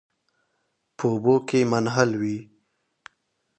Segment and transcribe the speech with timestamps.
[0.97, 2.37] په اوبو کې منحل وي.